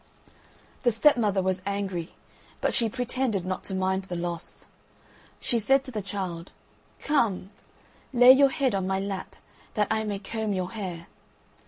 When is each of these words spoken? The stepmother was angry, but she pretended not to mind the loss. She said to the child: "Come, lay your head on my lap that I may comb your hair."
The 0.81 0.91
stepmother 0.91 1.43
was 1.43 1.61
angry, 1.63 2.15
but 2.59 2.73
she 2.73 2.89
pretended 2.89 3.45
not 3.45 3.63
to 3.65 3.75
mind 3.75 4.05
the 4.05 4.15
loss. 4.15 4.65
She 5.39 5.59
said 5.59 5.83
to 5.83 5.91
the 5.91 6.01
child: 6.01 6.51
"Come, 7.01 7.51
lay 8.11 8.31
your 8.31 8.49
head 8.49 8.73
on 8.73 8.87
my 8.87 8.99
lap 8.99 9.35
that 9.75 9.89
I 9.91 10.03
may 10.03 10.17
comb 10.17 10.53
your 10.53 10.71
hair." 10.71 11.05